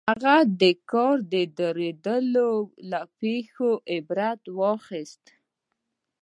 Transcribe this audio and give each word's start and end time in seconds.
هغه 0.09 0.35
د 0.61 0.63
کار 0.91 1.15
د 1.33 1.35
درېدو 1.59 2.17
له 2.89 2.99
پېښې 3.19 3.71
عبرت 3.93 4.41
واخيست. 4.59 5.23